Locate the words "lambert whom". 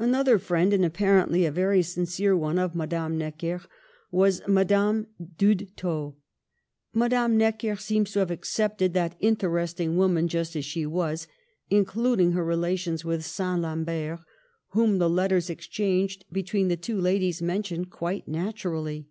13.62-14.98